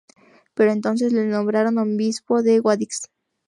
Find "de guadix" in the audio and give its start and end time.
2.41-3.07